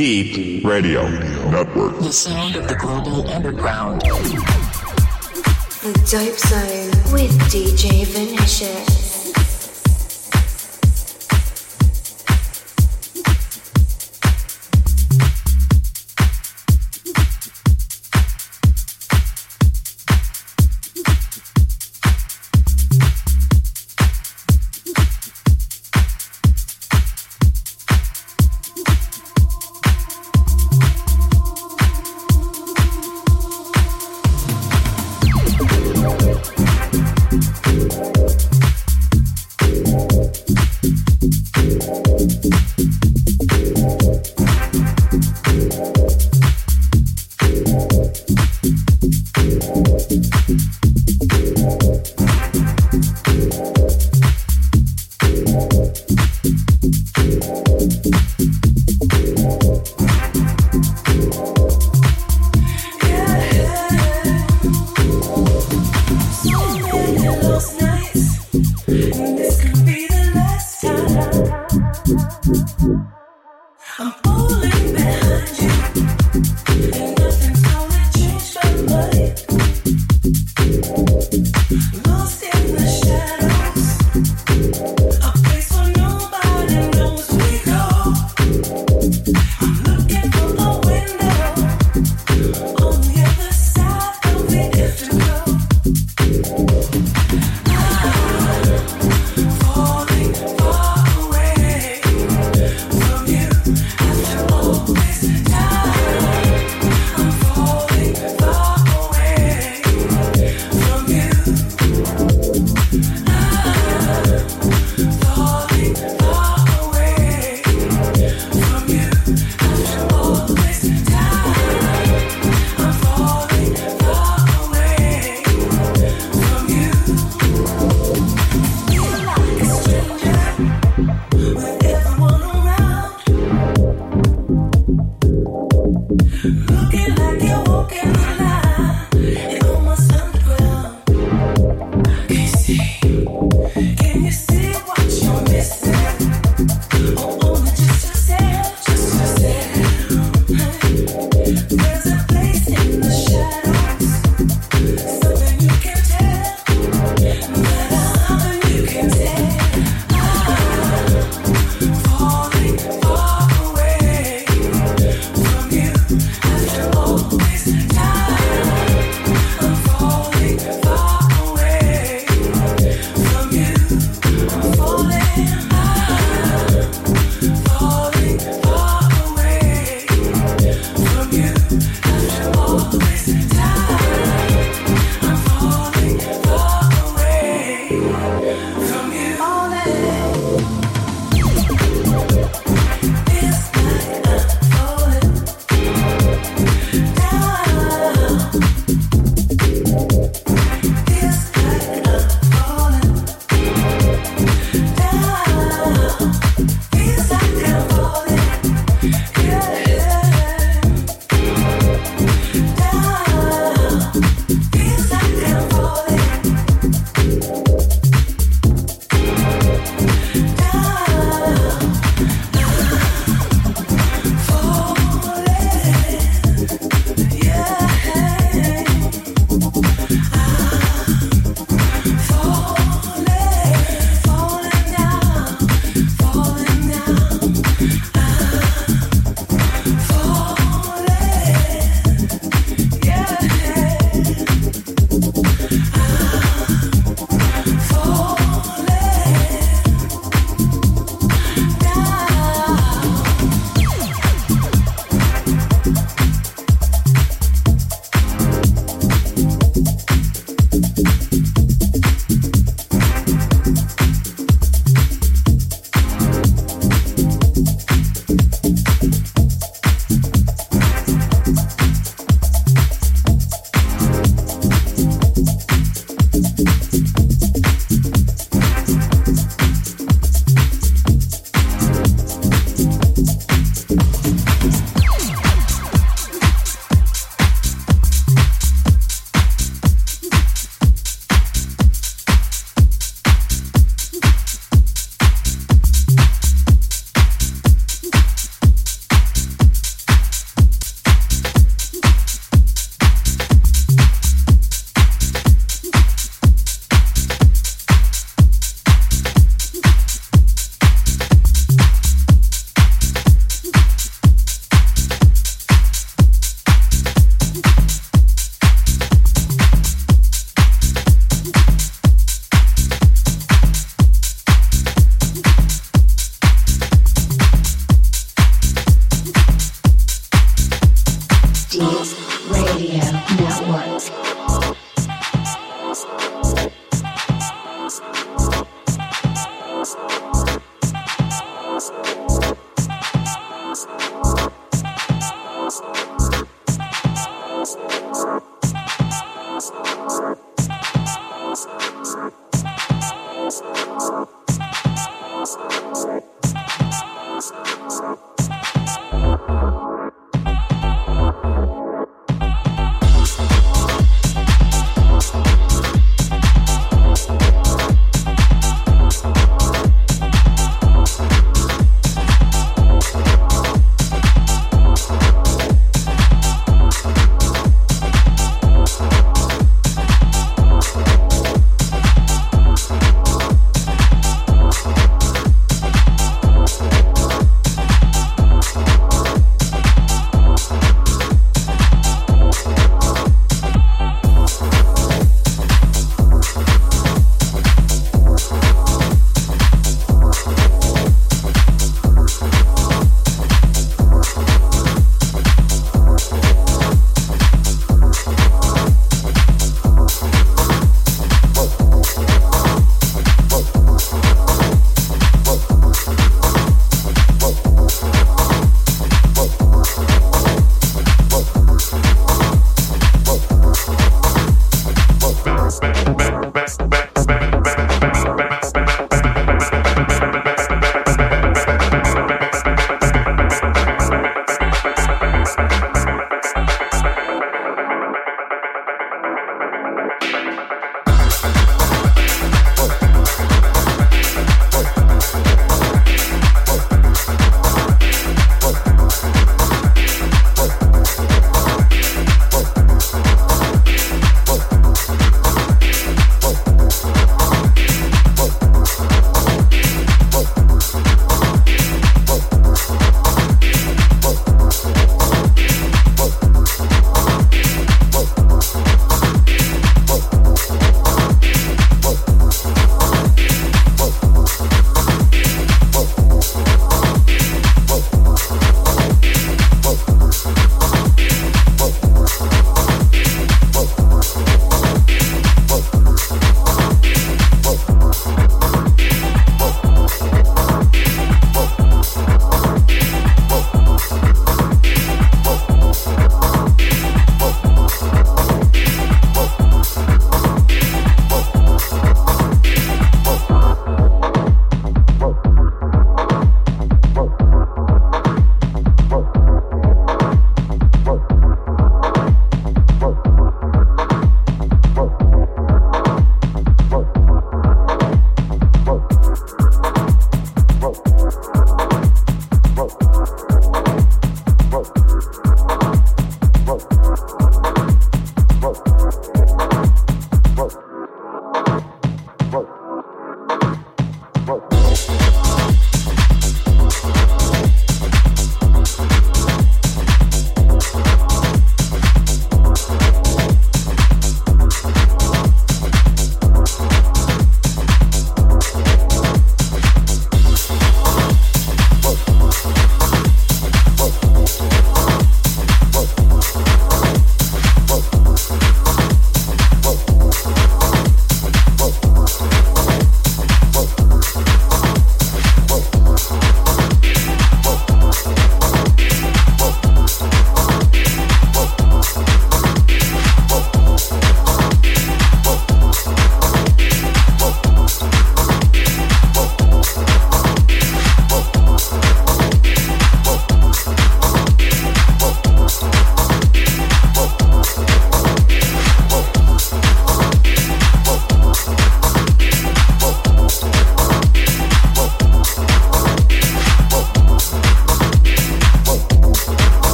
[0.00, 1.06] Deep Radio
[1.50, 1.98] Network.
[1.98, 4.00] The sound of the global underground.
[4.00, 9.09] The Dope Zone with DJ Vinicius.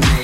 [0.00, 0.23] me.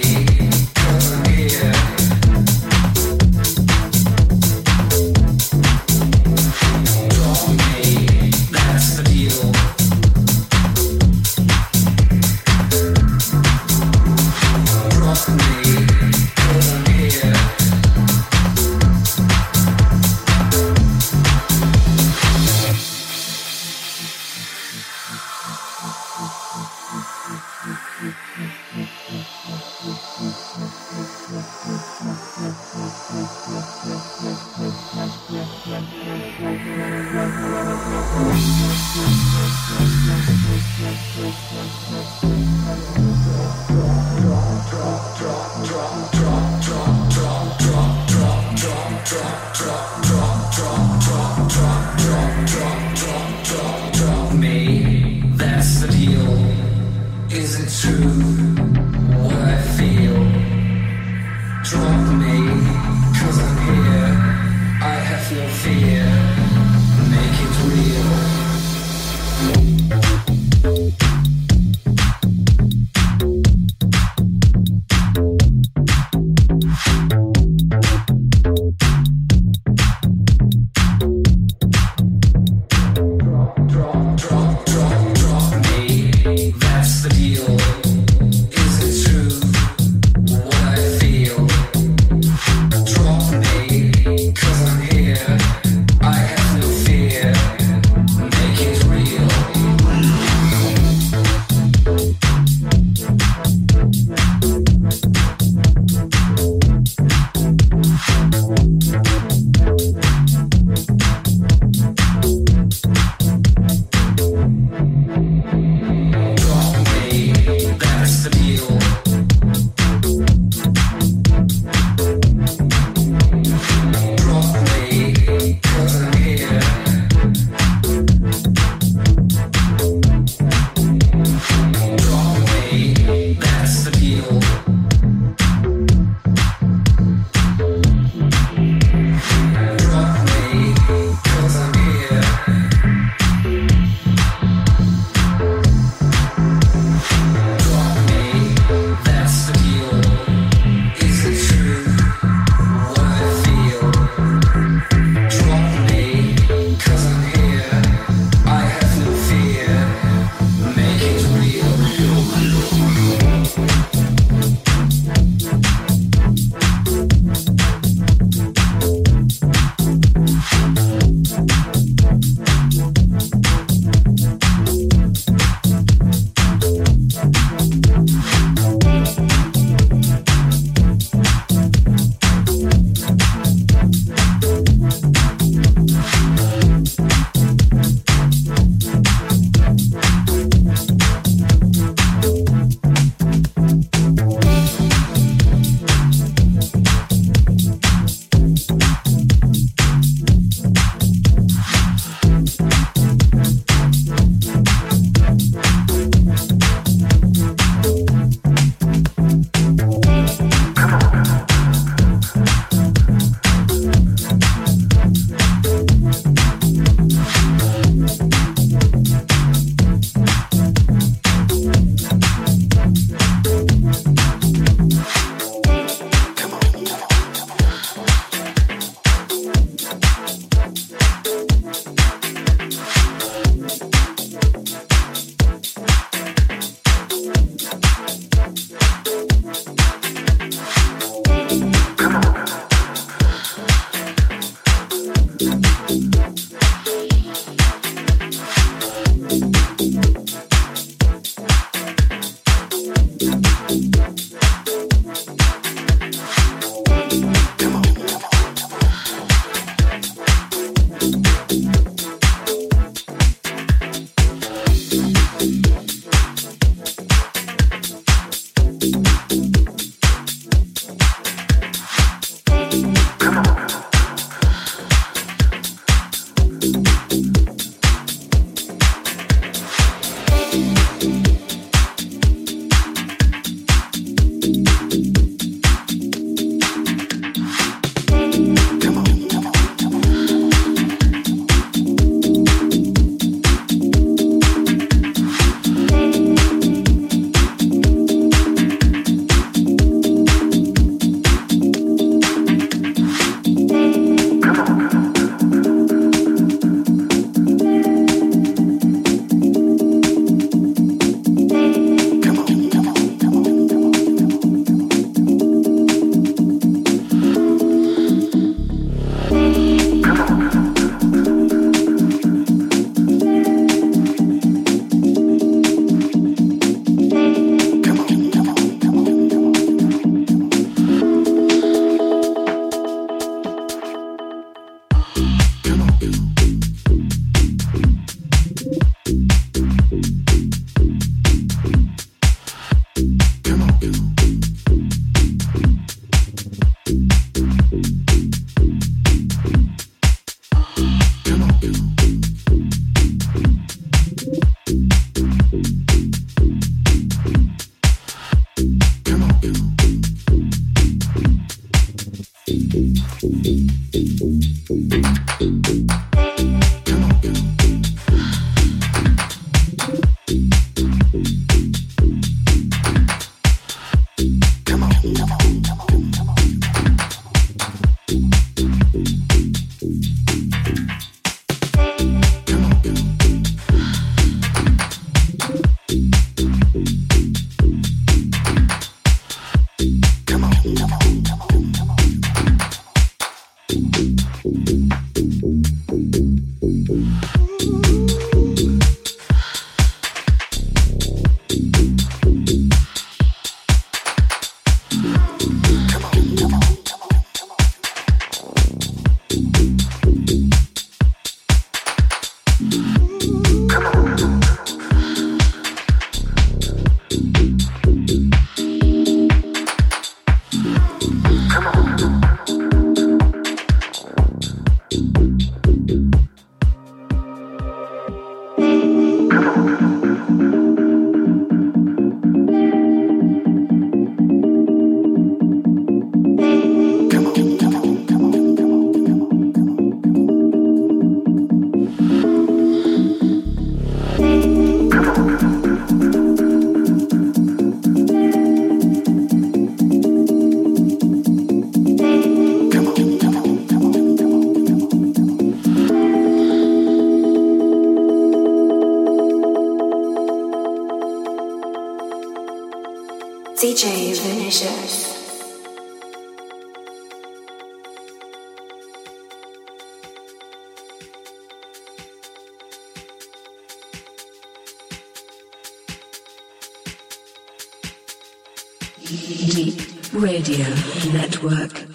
[481.43, 481.90] Network.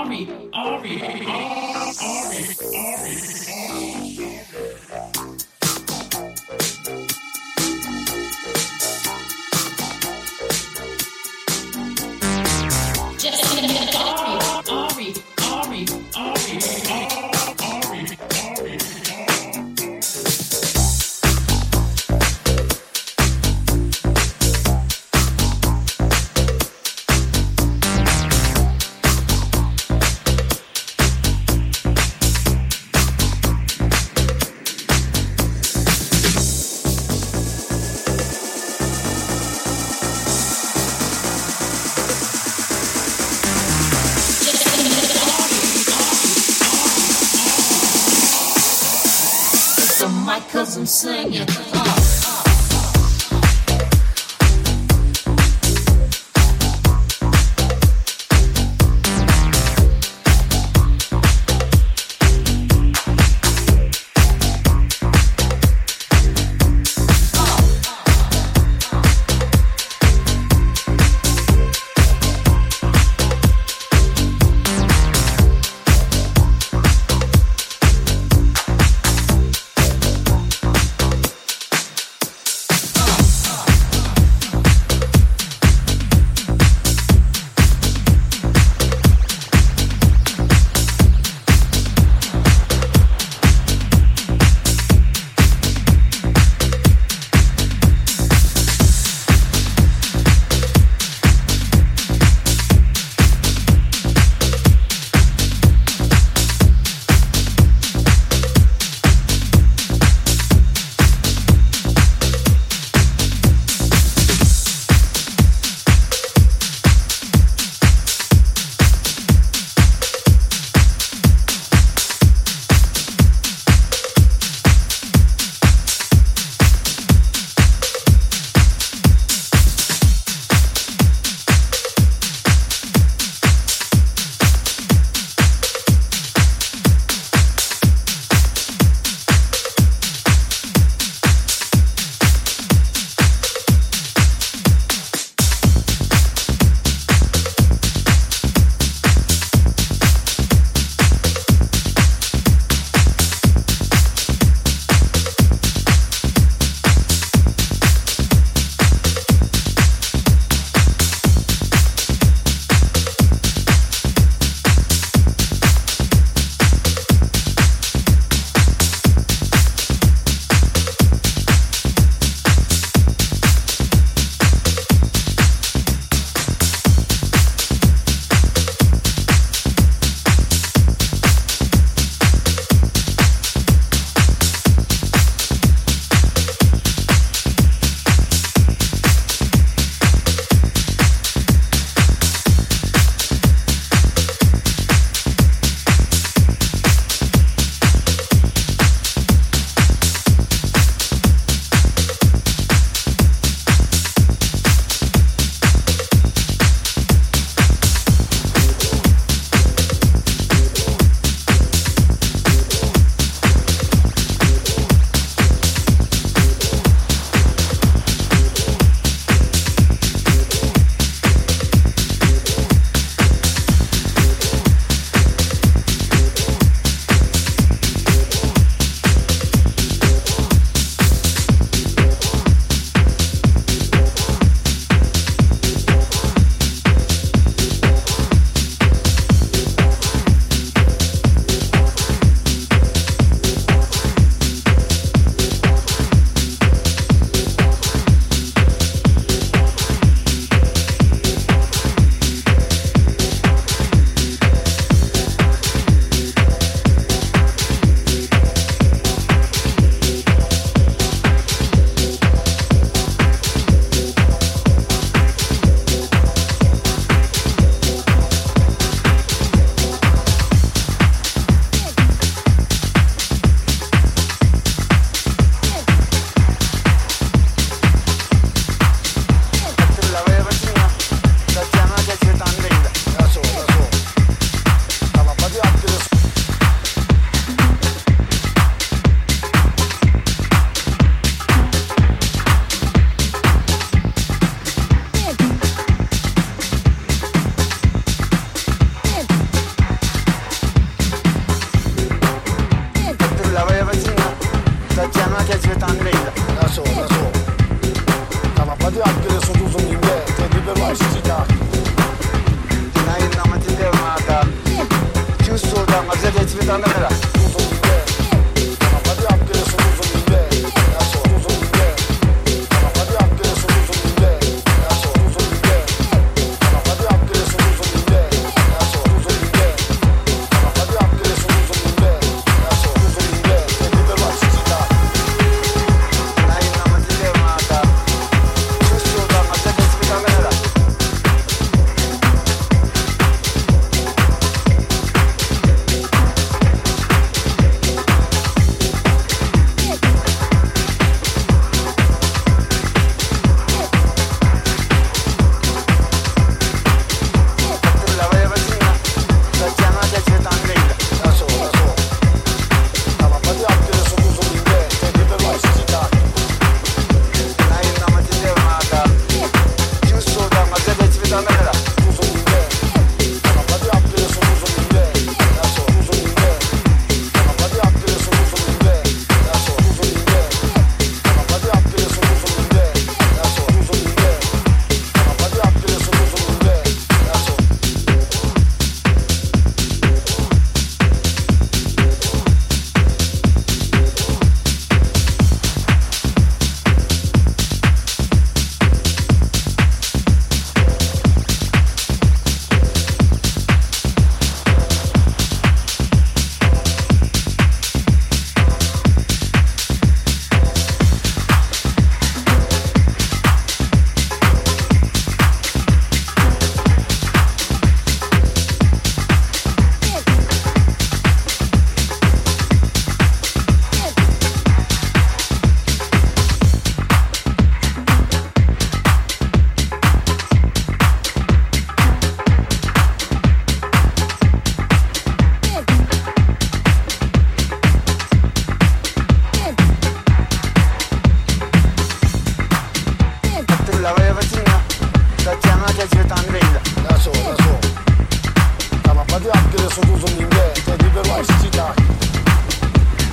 [0.00, 0.20] Ari,
[0.56, 2.44] Ari, Ari,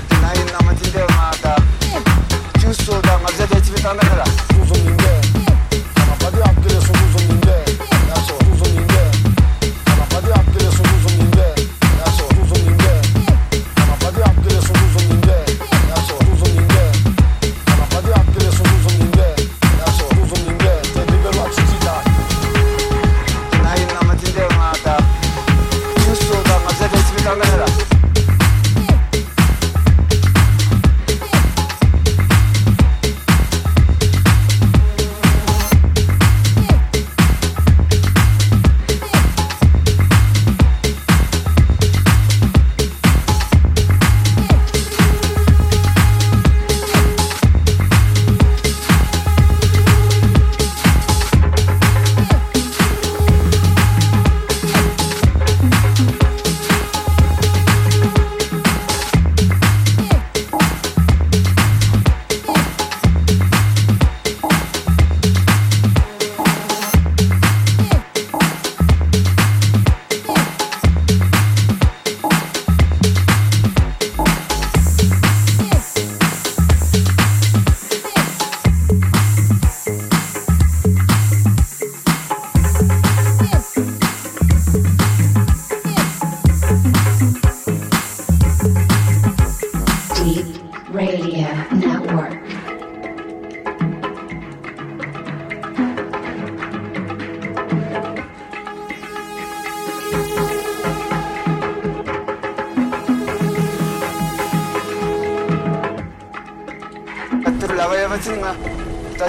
[0.10, 1.56] Tonight, I'm a Tinder, Mata.
[2.62, 3.14] You saw é?
[3.14, 5.27] I'm a Tinder, Mata.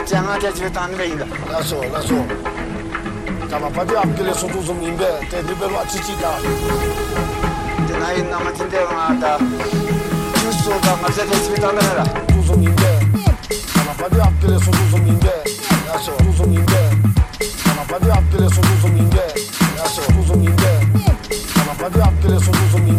[0.09, 1.33] cəmiyyət təkliflərini verirlər.
[1.53, 2.21] Nasıl, nasıl?
[3.51, 6.33] Tamam, hadi amkele sotuzum imbe, tedribe maçici da.
[7.89, 9.39] Denayin namatin de onarda.
[10.39, 12.09] Kim soğuk amkele tekliflərini verirlər.
[12.33, 12.93] Tuzum imbe.
[13.75, 15.35] Tamam, hadi amkele sotuzum imbe.
[15.89, 16.13] Nasıl?
[16.25, 16.81] Tuzum imbe.
[17.65, 19.25] Tamam, hadi amkele sotuzum imbe.
[19.79, 20.03] Nasıl?
[20.03, 20.73] Tuzum imbe.
[21.55, 22.98] Tamam, hadi amkele sotuzum imbe.